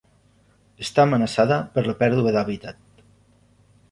[0.85, 2.83] Està amenaçada per la pèrdua d'hàbitat.